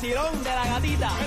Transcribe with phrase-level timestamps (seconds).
[0.00, 1.10] Vacilón de la gatita.
[1.18, 1.26] El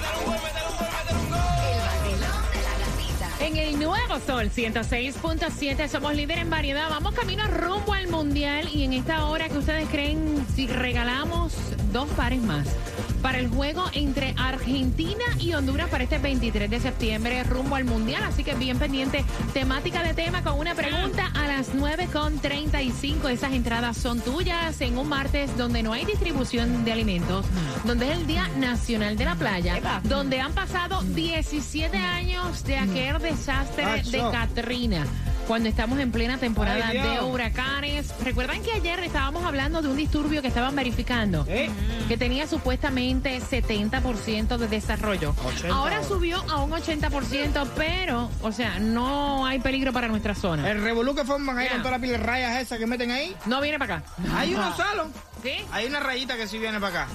[1.82, 3.46] vacilón de la gatita.
[3.46, 6.90] En el nuevo Sol 106.7 somos líder en variedad.
[6.90, 11.54] Vamos camino rumbo al Mundial y en esta hora que ustedes creen si regalamos
[11.92, 12.66] dos pares más
[13.22, 18.24] para el juego entre Argentina y Honduras para este 23 de septiembre rumbo al Mundial.
[18.24, 23.30] Así que bien pendiente, temática de tema con una pregunta a las 9.35.
[23.30, 27.46] Esas entradas son tuyas en un martes donde no hay distribución de alimentos,
[27.84, 33.20] donde es el Día Nacional de la Playa, donde han pasado 17 años de aquel
[33.20, 34.22] desastre de.
[34.32, 35.06] Katrina.
[35.48, 38.14] Cuando estamos en plena temporada Ay, de huracanes.
[38.24, 41.70] Recuerdan que ayer estábamos hablando de un disturbio que estaban verificando, ¿Eh?
[42.08, 45.36] que tenía supuestamente 70% de desarrollo.
[45.44, 50.70] 80 Ahora subió a un 80%, pero, o sea, no hay peligro para nuestra zona.
[50.70, 53.36] El revolú que forman ahí con todas las pilas rayas esas que meten ahí.
[53.46, 54.06] No viene para acá.
[54.36, 55.08] Hay uno solo.
[55.44, 55.54] ¿Sí?
[55.72, 57.12] Hay una rayita que sí viene para acá.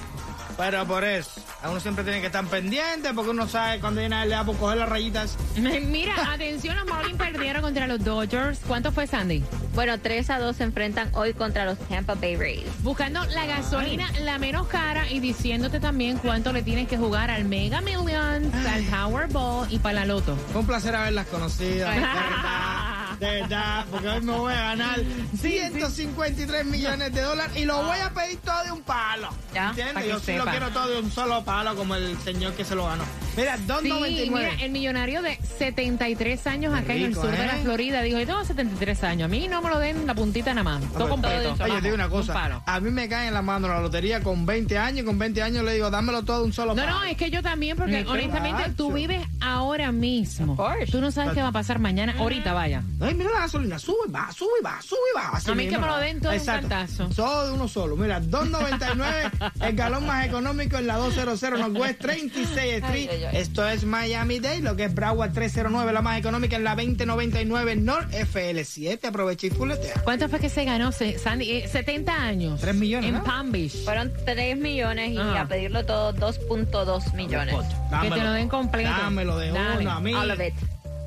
[0.56, 4.16] Pero por eso, a uno siempre tiene que estar pendiente porque uno sabe cuando viene
[4.16, 5.36] a le da por coger las rayitas.
[5.56, 8.60] Mira, atención, los Marlins perdieron contra los Dodgers.
[8.66, 9.44] ¿Cuánto fue, Sandy?
[9.74, 12.64] Bueno, 3 a 2 se enfrentan hoy contra los Tampa Bay Rays.
[12.82, 17.44] Buscando la gasolina la menos cara y diciéndote también cuánto le tienes que jugar al
[17.44, 20.36] Mega Millions, al Powerball y para la Loto.
[20.52, 21.88] Fue un placer haberlas conocido.
[23.20, 25.00] De verdad, porque hoy me voy a ganar
[25.40, 29.28] 153 millones de dólares y lo voy a pedir todo de un palo.
[29.54, 30.02] Ya, ¿Entiendes?
[30.04, 30.50] que Yo sí lo sepa.
[30.50, 33.04] quiero todo de un solo palo como el señor que se lo ganó.
[33.36, 34.30] Mira, Sí, 2.99.
[34.30, 37.46] mira, el millonario de 73 años acá en el rico, sur de ¿eh?
[37.46, 40.52] la Florida dijo, yo tengo 73 años, a mí no me lo den la puntita
[40.54, 41.54] nada más, todo completo.
[41.62, 42.32] Oye, te digo una Un cosa.
[42.32, 42.62] palo.
[42.66, 45.42] A mí me cae en la mano la lotería con 20 años y con 20
[45.42, 46.98] años le digo, dámelo todo de un solo No, palo.
[46.98, 50.52] no, es que yo también, porque Ni honestamente tú vives ahora mismo.
[50.52, 50.92] Of course.
[50.92, 52.82] Tú no sabes qué va a pasar mañana, ahorita vaya.
[53.06, 55.36] Ay, mira la gasolina, sube y baja, sube y baja, sube y baja.
[55.36, 56.00] Así A mí mismo, que me lo ¿no?
[56.00, 56.68] den todo de un Exacto.
[56.68, 57.08] cantazo.
[57.14, 57.96] Todo de uno solo.
[57.96, 63.08] Mira, 2.99, el galón más económico en la 200 Northwest 36 Street.
[63.10, 63.36] Ay, ay, ay.
[63.36, 67.76] Esto es Miami Day, lo que es Broward 309, la más económica en la 2099
[67.76, 69.04] North FL7.
[69.08, 69.94] Aprovecha y fuletea.
[70.04, 71.50] ¿Cuánto fue que se ganó, Se- Sandy?
[71.50, 72.60] Eh, 70 años.
[72.60, 73.24] Tres millones, En ¿no?
[73.24, 73.84] Palm Beach.
[73.84, 75.42] Fueron 3 millones y Ajá.
[75.42, 77.54] a pedirlo todo 2.2 millones.
[78.02, 78.90] Que te lo den completo.
[78.90, 79.80] Dámelo de Dale.
[79.82, 80.14] uno a mí.
[80.14, 80.54] All of it.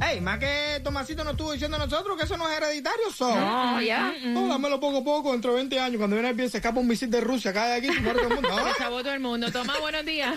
[0.01, 3.35] Ey, más que Tomasito nos estuvo diciendo a nosotros que eso no es hereditario, so.
[3.35, 4.13] No, ya.
[4.27, 6.79] No, dámelo poco a poco, dentro de 20 años, cuando viene el bien, se escapa
[6.79, 8.49] un misil de Rusia, cae de aquí, se muere todo el mundo.
[8.73, 9.51] Se chavó todo el mundo.
[9.51, 10.33] Toma, buenos días.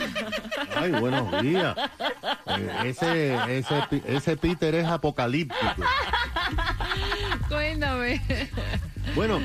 [0.75, 1.77] Ay, buenos días.
[2.47, 5.83] Eh, ese, ese, ese Peter es apocalíptico.
[7.49, 8.21] Cuéntame.
[9.15, 9.41] Bueno,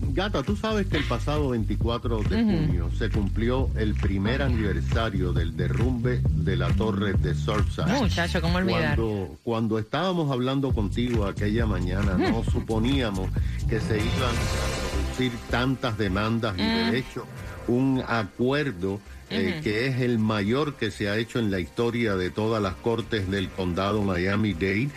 [0.00, 5.56] Gata, tú sabes que el pasado 24 de junio se cumplió el primer aniversario del
[5.56, 8.00] derrumbe de la torre de Surfside.
[8.00, 8.96] Muchacho, ¿cómo olvidar?
[8.96, 13.28] Cuando, cuando estábamos hablando contigo aquella mañana, no suponíamos
[13.68, 17.26] que se iban a producir tantas demandas y de hecho
[17.66, 22.30] un acuerdo eh, que es el mayor que se ha hecho en la historia de
[22.30, 24.88] todas las cortes del condado Miami-Dade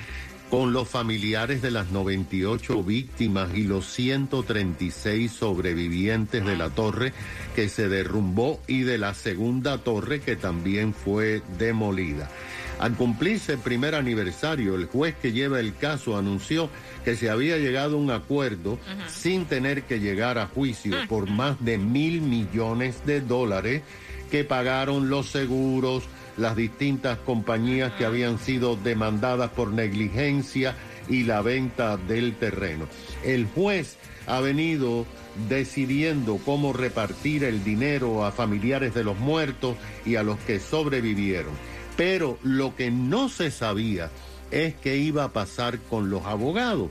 [0.51, 7.13] con los familiares de las 98 víctimas y los 136 sobrevivientes de la torre
[7.55, 12.29] que se derrumbó y de la segunda torre que también fue demolida.
[12.79, 16.69] Al cumplirse el primer aniversario, el juez que lleva el caso anunció
[17.05, 21.63] que se había llegado a un acuerdo sin tener que llegar a juicio por más
[21.63, 23.83] de mil millones de dólares
[24.29, 26.03] que pagaron los seguros,
[26.37, 30.75] las distintas compañías que habían sido demandadas por negligencia
[31.09, 32.87] y la venta del terreno.
[33.23, 33.97] El juez
[34.27, 35.05] ha venido
[35.49, 39.75] decidiendo cómo repartir el dinero a familiares de los muertos
[40.05, 41.53] y a los que sobrevivieron.
[41.97, 44.09] Pero lo que no se sabía
[44.51, 46.89] es qué iba a pasar con los abogados.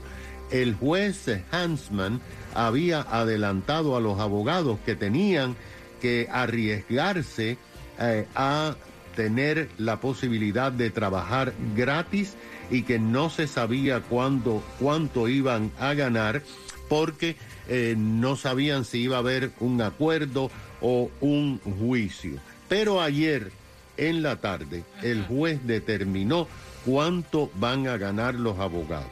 [0.51, 2.21] El juez Hansman
[2.53, 5.55] había adelantado a los abogados que tenían
[6.01, 7.57] que arriesgarse
[7.99, 8.75] eh, a
[9.15, 12.33] tener la posibilidad de trabajar gratis
[12.69, 16.41] y que no se sabía cuándo, cuánto iban a ganar
[16.89, 17.35] porque
[17.67, 20.49] eh, no sabían si iba a haber un acuerdo
[20.81, 22.39] o un juicio.
[22.67, 23.51] Pero ayer
[23.97, 26.47] en la tarde el juez determinó
[26.85, 29.11] cuánto van a ganar los abogados.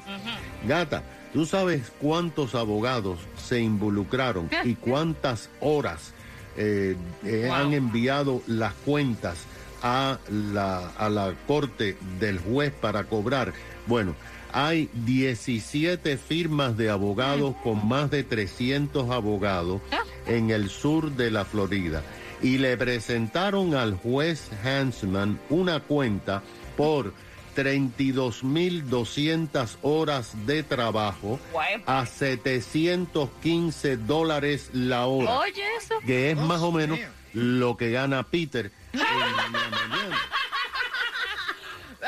[0.67, 1.03] Gata,
[1.33, 6.13] ¿tú sabes cuántos abogados se involucraron y cuántas horas
[6.57, 7.53] eh, eh, Wow.
[7.55, 9.37] han enviado las cuentas
[9.81, 13.53] a la, a la corte del juez para cobrar.
[13.87, 14.15] Bueno,
[14.51, 19.81] hay 17 firmas de abogados con más de 300 abogados
[20.27, 22.01] en el sur de la Florida.
[22.41, 26.41] Y le presentaron al juez Hansman una cuenta
[26.77, 27.13] por
[27.63, 31.39] 32.200 horas de trabajo
[31.85, 35.95] a 715 dólares la hora, Oye, eso.
[36.05, 36.99] que es más o menos
[37.33, 39.05] lo que gana Peter en la
[39.71, 40.17] mañana.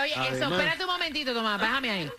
[0.02, 2.10] Oye, eso, Además- espérate un momentito, Tomás, bájame ahí.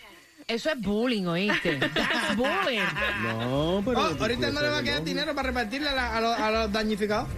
[0.49, 1.77] Eso es bullying, ¿oíste?
[1.77, 2.81] That's bullying.
[3.23, 4.01] No, pero...
[4.01, 6.51] Oh, ahorita no le va a quedar dinero para repartirle a, la- a los, a
[6.51, 7.29] los damnificados.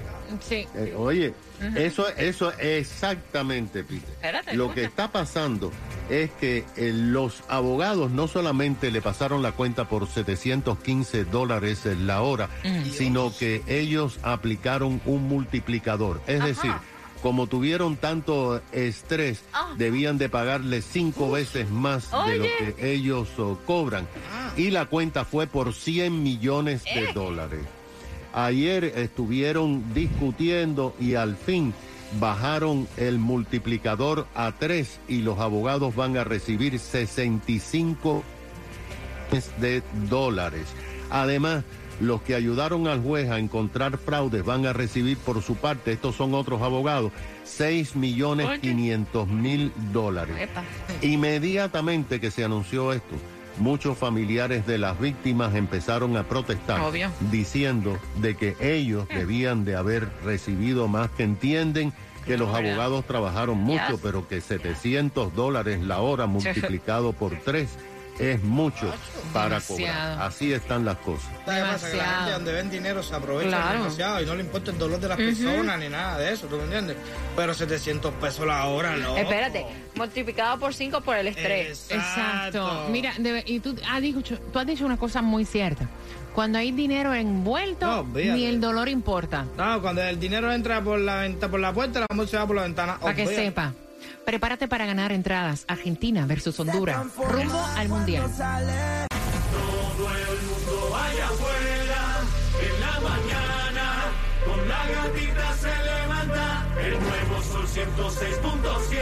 [0.41, 0.67] Sí.
[0.75, 1.35] Eh, oye,
[1.77, 4.09] eso, eso exactamente, Peter.
[4.15, 4.75] Espérate, Lo escucha.
[4.75, 5.71] que está pasando
[6.11, 12.23] es que eh, los abogados no solamente le pasaron la cuenta por 715 dólares la
[12.23, 12.49] hora,
[12.93, 16.21] sino que ellos aplicaron un multiplicador.
[16.27, 16.73] Es decir,
[17.23, 19.73] como tuvieron tanto estrés, Ah.
[19.79, 24.07] debían de pagarle cinco veces más de lo que ellos oh, cobran.
[24.57, 27.13] Y la cuenta fue por 100 millones de Eh.
[27.15, 27.61] dólares.
[28.35, 31.73] Ayer estuvieron discutiendo y al fin
[32.19, 38.25] bajaron el multiplicador a 3 y los abogados van a recibir 65
[39.59, 40.67] de dólares.
[41.11, 41.65] Además,
[42.01, 46.17] los que ayudaron al juez a encontrar fraudes van a recibir por su parte, estos
[46.17, 47.13] son otros abogados,
[47.45, 48.61] 6 millones Oye.
[48.61, 50.49] 500 mil dólares.
[51.03, 53.15] Inmediatamente que se anunció esto,
[53.59, 57.11] muchos familiares de las víctimas empezaron a protestar, Obvio.
[57.31, 61.93] diciendo de que ellos debían de haber recibido más, que entienden
[62.27, 67.77] que los abogados trabajaron mucho, pero que 700 dólares la hora multiplicado por tres
[68.19, 68.93] es mucho
[69.33, 70.11] para Demasiado.
[70.15, 70.29] cobrar.
[70.29, 71.29] Así están las cosas.
[71.45, 72.15] Que la Demasiado.
[72.19, 73.79] gente donde ven dinero se aprovecha Claro.
[73.83, 76.57] demasiado y no le importa el dolor de las personas ni nada de eso, ¿tú
[76.57, 76.97] me entiendes?
[77.37, 79.17] Pero 700 pesos la hora, no.
[79.17, 79.67] Espérate,
[79.97, 81.87] multiplicado por 5 por el estrés.
[81.91, 82.87] Exacto.
[82.91, 85.89] Mira, de- y tú has, dicho, tú has dicho una cosa muy cierta.
[86.35, 89.47] Cuando hay dinero envuelto, No, ni el dolor importa.
[89.57, 92.47] No, cuando el dinero entra por la venta, por la puerta, el amor se va
[92.47, 92.99] por la ventana.
[92.99, 93.73] Para que sepa.
[94.25, 95.65] Prepárate para ganar entradas.
[95.69, 97.07] Argentina versus Honduras.
[97.17, 98.25] Rumbo al Mundial.
[98.31, 98.41] Todo
[100.11, 102.21] el mundo allá afuera,
[102.61, 103.87] en la mañana,
[104.45, 108.99] con la gatita se levanta, el nuevo sol 106.7,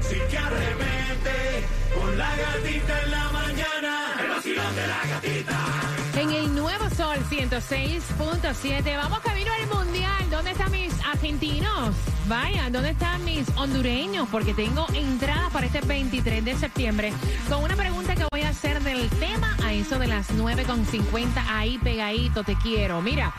[0.00, 5.93] sí que arremete, con la gatita en la mañana, el vacilón de la gatita.
[6.24, 8.96] En el nuevo Sol 106.7.
[8.96, 10.30] Vamos camino al Mundial.
[10.30, 11.94] ¿Dónde están mis argentinos?
[12.26, 14.26] Vaya, ¿dónde están mis hondureños?
[14.32, 17.12] Porque tengo entrada para este 23 de septiembre
[17.50, 21.44] con una pregunta que voy a hacer del tema a eso de las 9.50.
[21.46, 23.02] Ahí pegadito, te quiero.
[23.02, 23.34] Mira,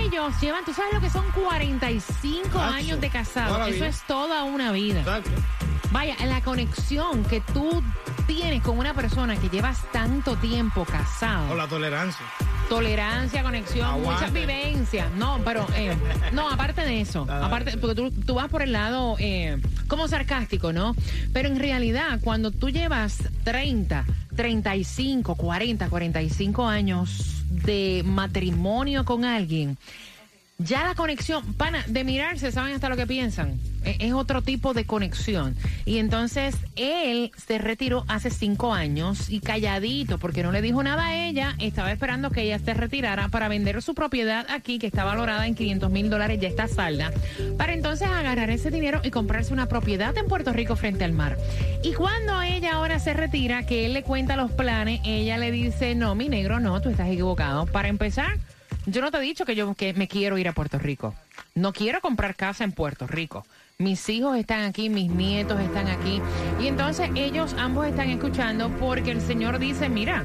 [0.00, 3.20] ellos llevan, tú sabes lo que son 45 Macho, años de la
[3.68, 3.86] Eso vida.
[3.86, 4.98] es toda una vida.
[5.02, 5.30] Exacto.
[5.92, 7.80] Vaya, la conexión que tú
[8.28, 12.24] tienes con una persona que llevas tanto tiempo casado O la tolerancia.
[12.68, 14.10] tolerancia, conexión, Aguante.
[14.12, 15.10] muchas vivencias.
[15.16, 15.96] No, pero eh,
[16.32, 20.72] no, aparte de eso, aparte, porque tú, tú vas por el lado eh, como sarcástico,
[20.72, 20.94] ¿no?
[21.32, 24.04] Pero en realidad, cuando tú llevas 30,
[24.36, 29.78] 35, 40, 45 años de matrimonio con alguien,
[30.58, 33.58] ya la conexión, pana, de mirarse, saben hasta lo que piensan.
[33.98, 35.56] Es otro tipo de conexión.
[35.84, 41.06] Y entonces él se retiró hace cinco años y calladito, porque no le dijo nada
[41.06, 45.04] a ella, estaba esperando que ella se retirara para vender su propiedad aquí, que está
[45.04, 47.12] valorada en 500 mil dólares, ya está salda,
[47.56, 51.36] para entonces agarrar ese dinero y comprarse una propiedad en Puerto Rico frente al mar.
[51.82, 55.94] Y cuando ella ahora se retira, que él le cuenta los planes, ella le dice,
[55.94, 57.66] no, mi negro, no, tú estás equivocado.
[57.66, 58.38] Para empezar,
[58.86, 61.14] yo no te he dicho que yo que me quiero ir a Puerto Rico.
[61.54, 63.44] No quiero comprar casa en Puerto Rico.
[63.80, 66.20] Mis hijos están aquí, mis nietos están aquí.
[66.60, 70.24] Y entonces ellos ambos están escuchando porque el Señor dice, mira,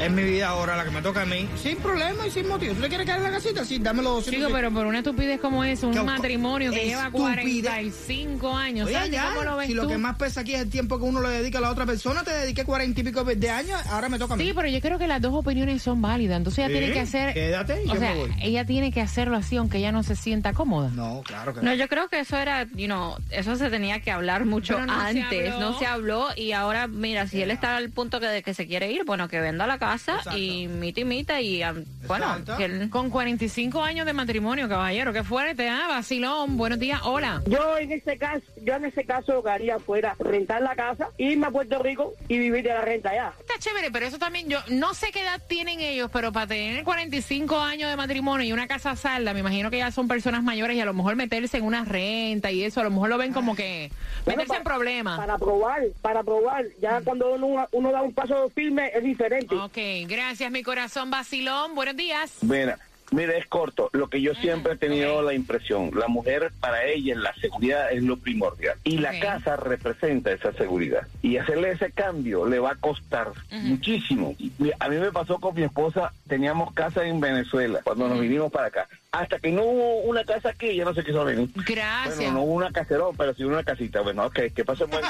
[0.00, 2.74] Es mi vida ahora la que me toca a mí, sin problema y sin motivo.
[2.74, 3.64] ¿Tú te quieres quedar en la casita?
[3.64, 4.34] Sí, dame los 200.
[4.48, 7.34] Chico, pero por una estupidez como es, un ¿Qué- matrimonio que lleva estupidez?
[7.34, 8.86] 45 años.
[8.86, 9.90] Oye, ¿Sabes ya, cómo lo ves si lo tú?
[9.90, 12.24] que más pesa aquí es el tiempo que uno le dedica a la otra persona,
[12.24, 14.44] te dediqué cuarenta y pico de años, ahora me toca a mí.
[14.44, 16.36] Sí, pero yo creo que las dos opiniones son válidas.
[16.38, 17.34] Entonces ella Sí, tiene que hacer.
[17.34, 18.30] quédate y o yo sea, me voy.
[18.42, 20.90] ella tiene que hacerlo así, aunque ella no se sienta cómoda.
[20.92, 24.10] No, claro que No, yo creo que eso era, you know, eso se tenía que
[24.10, 25.70] hablar mucho Pero no se antes, habló.
[25.70, 28.66] no se habló y ahora, mira, si él está al punto que, de que se
[28.66, 30.36] quiere ir, bueno, que venda la casa Exacto.
[30.36, 32.56] y mita y mita y, um, bueno, Exacto.
[32.56, 35.12] que él- Con 45 años de matrimonio, caballero.
[35.12, 35.86] Qué fuerte, ¿ah?
[35.88, 36.56] Vacilón.
[36.56, 37.00] Buenos días.
[37.04, 37.42] Hola.
[37.46, 41.08] Yo en ese caso, yo en ese caso lo que haría fuera rentar la casa,
[41.18, 43.32] irme a Puerto Rico y vivir de la renta allá.
[43.62, 47.60] Chévere, pero eso también, yo no sé qué edad tienen ellos, pero para tener 45
[47.60, 50.80] años de matrimonio y una casa salda, me imagino que ya son personas mayores y
[50.80, 53.54] a lo mejor meterse en una renta y eso, a lo mejor lo ven como
[53.54, 53.92] que
[54.24, 55.16] Bueno, meterse pa- en problemas.
[55.16, 56.64] Para probar, para probar.
[56.80, 59.54] Ya cuando uno, uno da un paso firme es diferente.
[59.54, 59.78] Ok,
[60.08, 61.76] gracias, mi corazón vacilón.
[61.76, 62.32] Buenos días.
[62.42, 62.80] Mira,
[63.12, 63.90] mira, es corto.
[63.92, 65.24] Lo que yo siempre he tenido ok.
[65.24, 70.32] la impresión, la mujer para ella la seguridad es lo primordial y la casa representa
[70.32, 71.06] esa seguridad.
[71.22, 74.34] Y hacerle ese cambio le va a costar muchísimo.
[74.78, 78.66] A mí me pasó con mi esposa, teníamos casa en Venezuela cuando nos vinimos para
[78.68, 78.88] acá.
[79.12, 81.50] Hasta que no hubo una casa aquí, ella no se quiso venir.
[81.66, 82.16] Gracias.
[82.16, 84.00] Bueno, no hubo una caserón, pero sí una casita.
[84.00, 85.06] Bueno, ok, que pase chiquito,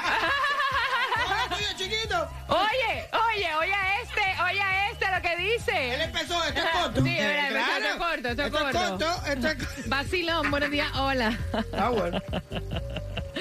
[2.53, 6.03] Oye, oye, oye a este, oye a este lo que él dice.
[6.05, 7.03] empezó, esto es corto.
[7.03, 8.89] Sí, es verdad, esto es corto, esto es Esto es corto.
[9.07, 11.39] corto, esto es- Vacilón, buenos días, hola.
[11.73, 12.23] Ah, bueno.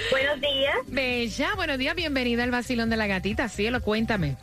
[0.10, 0.76] Buenos días.
[0.88, 4.38] Bella, buenos días, bienvenida al vacilón de la gatita, cielo, cuéntame.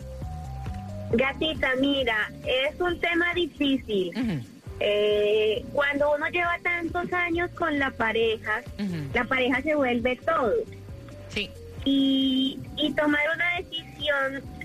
[1.12, 4.12] Gatita, mira, es un tema difícil.
[4.80, 8.60] Eh, cuando uno lleva tantos años con la pareja,
[9.14, 10.52] la pareja se vuelve todo.
[11.30, 11.50] Sí.
[11.84, 13.87] Y, y tomar una decisión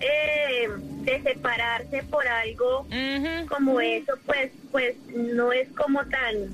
[0.02, 0.68] eh,
[1.02, 2.88] de separarse por algo
[3.50, 6.50] como eso, pues, pues no es como tan,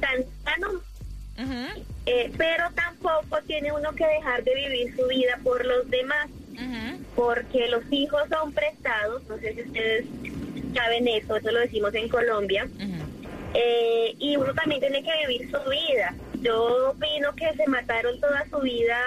[0.00, 0.80] tan sano.
[2.06, 6.28] Eh, pero tampoco tiene uno que dejar de vivir su vida por los demás.
[7.14, 10.06] porque los hijos son prestados, no sé si ustedes
[10.74, 12.68] saben eso, eso lo decimos en Colombia,
[13.54, 16.14] eh, y uno también tiene que vivir su vida.
[16.42, 18.98] Yo opino que se mataron toda su vida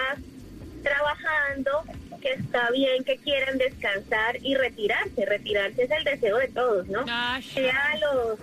[0.83, 1.83] trabajando,
[2.21, 7.05] que está bien que quieran descansar y retirarse, retirarse es el deseo de todos, ¿no?
[7.05, 8.39] Sea a los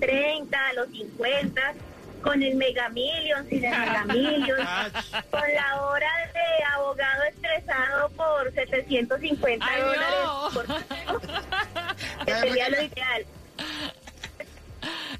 [0.00, 1.74] 30, a los 50,
[2.22, 4.58] con el Mega Million, sin el Mega Million,
[5.30, 10.50] con la hora de abogado estresado por 750 Ay, dólares, no.
[10.52, 10.66] por-
[12.26, 13.26] que sería lo ideal.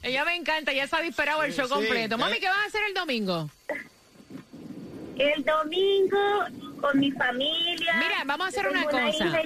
[0.03, 1.73] Ella me encanta, ya se ha disparado el show sí.
[1.73, 2.19] completo.
[2.19, 2.41] Mami, Eh.
[2.41, 3.49] ¿qué vas a hacer el domingo?
[5.19, 6.45] El domingo
[6.83, 7.95] con mi familia.
[7.97, 9.41] Mira, vamos a hacer una cosa.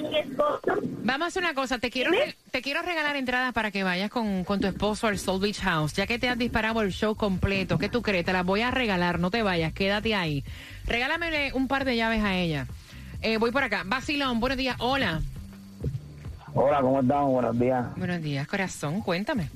[1.05, 2.11] Vamos a hacer una cosa, te quiero,
[2.51, 5.93] te quiero regalar entradas para que vayas con, con tu esposo al Soul Beach House,
[5.93, 7.79] ya que te has disparado el show completo.
[7.79, 8.25] ¿Qué tú crees?
[8.25, 10.43] Te las voy a regalar, no te vayas, quédate ahí.
[10.87, 12.67] Regálame un par de llaves a ella.
[13.23, 13.83] Eh, voy por acá.
[13.87, 14.77] Basilón, buenos días.
[14.81, 15.21] Hola.
[16.55, 17.33] Hola, ¿cómo estamos?
[17.33, 17.87] Buenos días.
[17.97, 19.51] Buenos días, corazón, cuéntame.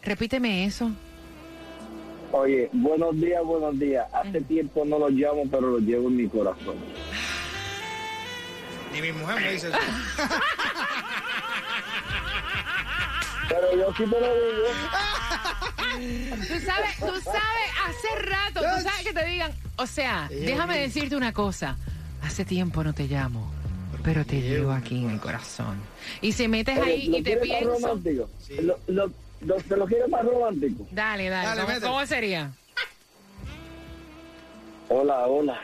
[0.02, 0.90] Repíteme eso.
[2.32, 4.06] Oye, buenos días, buenos días.
[4.12, 6.76] Hace tiempo no los llamo, pero los llevo en mi corazón.
[8.92, 9.78] Ni mi mujer me dice eso.
[13.48, 14.66] Pero yo sí te lo digo.
[16.00, 21.14] Tú sabes, tú sabes, hace rato, tú sabes que te digan, o sea, déjame decirte
[21.16, 21.76] una cosa,
[22.22, 23.52] hace tiempo no te llamo,
[24.02, 25.78] pero te llevo aquí en el corazón.
[26.22, 28.30] Y si metes ahí ¿Lo y te pienso, romántico?
[28.62, 30.86] Lo, lo, lo- ¿Te lo quieres más romántico?
[30.90, 32.50] dale, dale, Dale, ¿cómo, sería?
[34.88, 35.60] Hola, hola.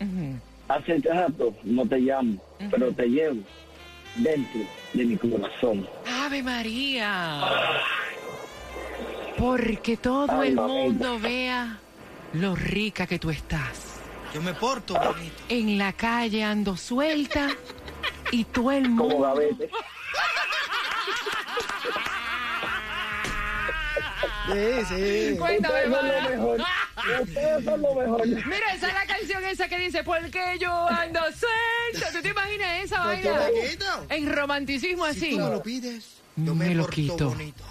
[0.00, 0.38] Ujú.
[0.68, 2.36] Hace rato no te llamo,
[2.70, 3.40] pero te llevo
[4.16, 4.60] dentro
[4.92, 5.86] de mi corazón.
[6.06, 7.40] Ave María.
[9.38, 10.72] Porque todo Ay, el mamita.
[10.74, 11.78] mundo vea
[12.34, 13.84] lo rica que tú estás.
[14.34, 15.42] Yo me porto bonito.
[15.48, 17.48] En la calle ando suelta
[18.30, 19.14] Y todo el mundo.
[19.14, 19.70] como gavete.
[24.48, 25.36] Sí, sí.
[25.38, 26.28] Cuéntame, Ustedes son lo hermana.
[26.30, 26.60] mejor.
[27.22, 28.26] Ustedes son lo mejor.
[28.26, 32.12] Mira, esa es la canción esa que dice, porque yo ando suelta.
[32.12, 33.40] ¿Tú te imaginas esa vaina?
[34.08, 35.30] En romanticismo Si así.
[35.30, 36.04] tú me lo pides,
[36.36, 37.28] yo Me me, lo porto quito.
[37.28, 37.64] bonito.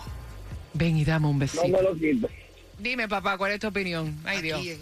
[0.77, 1.67] Ven y dame un No besito.
[1.67, 2.29] me lo quito.
[2.79, 4.15] Dime, papá, ¿cuál es tu opinión?
[4.25, 4.59] Ay, Dios.
[4.59, 4.77] Aquí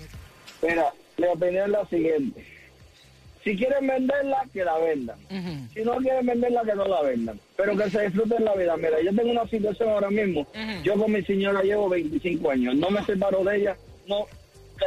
[0.62, 2.46] Mira, mi opinión es la siguiente.
[3.44, 5.18] Si quieren venderla, que la vendan.
[5.74, 7.40] Si no quieren venderla, que no la vendan.
[7.56, 8.76] Pero que se disfruten la vida.
[8.76, 10.48] Mira, yo tengo una situación ahora mismo.
[10.84, 12.76] Yo con mi señora llevo 25 años.
[12.76, 13.78] No me separo de ella.
[14.08, 14.26] No.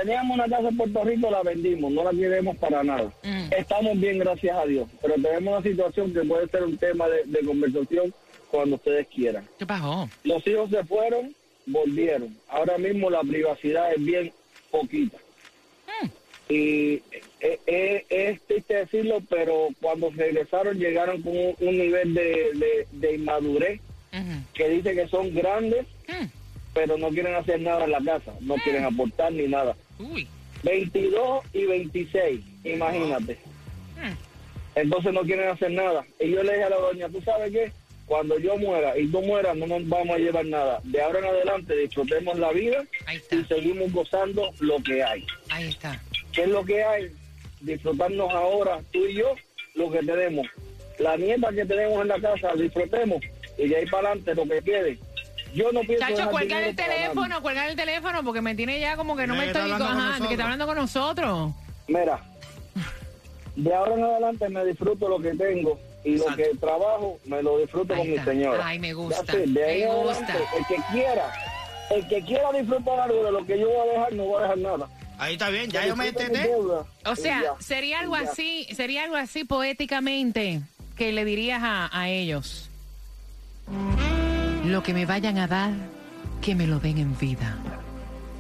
[0.02, 1.90] Teníamos una casa en Puerto Rico, la vendimos.
[1.92, 3.10] No la queremos para nada.
[3.56, 4.88] Estamos bien, gracias a Dios.
[5.00, 8.12] Pero tenemos una situación que puede ser un tema de, de conversación
[8.50, 9.46] cuando ustedes quieran.
[9.58, 10.08] ¿Qué pasó?
[10.24, 11.34] Los hijos se fueron,
[11.66, 12.36] volvieron.
[12.48, 14.32] Ahora mismo la privacidad es bien
[14.70, 15.18] poquita.
[16.50, 17.02] Y
[17.40, 22.22] eh, eh, es triste decirlo, pero cuando regresaron llegaron con un, un nivel de,
[22.54, 23.80] de- de inmadurez
[24.54, 26.24] que dice que son grandes, Mm.
[26.72, 29.76] pero no quieren hacer nada en la casa, no quieren aportar ni nada.
[29.98, 30.26] Uy.
[30.62, 33.38] 22 y 26, imagínate.
[34.74, 36.06] Entonces no quieren hacer nada.
[36.18, 37.72] Y yo le dije a la doña, ¿tú sabes qué?
[38.08, 40.80] Cuando yo muera y tú mueras, no nos vamos a llevar nada.
[40.82, 42.82] De ahora en adelante disfrutemos la vida
[43.30, 45.26] y seguimos gozando lo que hay.
[45.50, 46.00] Ahí está.
[46.32, 47.12] ¿Qué es lo que hay?
[47.60, 49.34] Disfrutarnos ahora, tú y yo,
[49.74, 50.46] lo que tenemos.
[50.98, 53.22] La nieta que tenemos en la casa, disfrutemos.
[53.58, 54.98] Y de ahí para adelante, lo que quede.
[55.54, 59.16] Yo no pienso Chacho, cuelga el teléfono, cuelga el teléfono, porque me tiene ya como
[59.16, 59.70] que no me estoy...
[59.70, 61.52] Ajá, que está hablando con nosotros.
[61.86, 62.22] Mira,
[63.54, 66.42] de ahora en adelante me disfruto lo que tengo y lo Exacto.
[66.42, 68.30] que trabajo me lo disfruto Ahí con mi está.
[68.32, 68.66] señora.
[68.66, 69.32] Ay, me gusta.
[69.36, 70.24] De ahí me gusta.
[70.24, 71.32] adelante, el que quiera,
[71.90, 74.42] el que quiera disfrutar algo de lo que yo voy a dejar, no voy a
[74.42, 74.88] dejar nada.
[75.18, 77.52] Ahí está bien, ya yo me mi deuda O sea, ya.
[77.58, 80.60] sería algo así, sería algo así poéticamente
[80.96, 82.70] que le dirías a, a ellos.
[84.64, 85.72] Lo que me vayan a dar,
[86.40, 87.56] que me lo den en vida.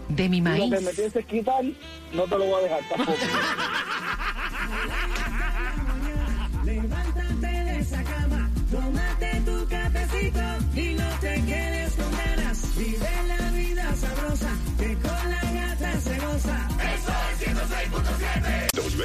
[0.08, 0.70] De mi Y maíz.
[0.70, 1.64] Lo que me pienses quitar,
[2.12, 3.18] no te lo voy a dejar tampoco.